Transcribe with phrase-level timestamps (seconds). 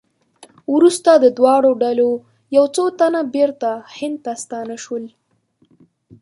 [0.75, 2.09] وروسته د دواړو ډلو
[2.55, 5.05] یو څو تنه بېرته هند ته ستانه شول.